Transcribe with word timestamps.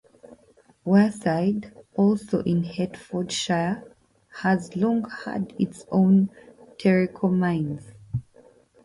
Wareside, 0.83 1.73
also 1.95 2.39
in 2.41 2.63
Hertfordshire, 2.63 3.83
has 4.39 4.75
long 4.75 5.07
had 5.07 5.53
its 5.59 5.85
own 5.91 6.31
"Treacle 6.79 7.29
Mines". 7.29 7.83